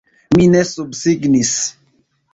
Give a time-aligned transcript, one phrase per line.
[0.37, 1.55] Mi ne subsignis!